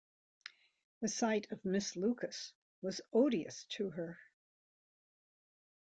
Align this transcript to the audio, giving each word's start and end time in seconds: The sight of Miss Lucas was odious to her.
The 1.01 1.09
sight 1.09 1.51
of 1.51 1.63
Miss 1.63 1.95
Lucas 1.95 2.53
was 2.81 3.01
odious 3.13 3.65
to 3.77 3.91
her. 3.91 4.17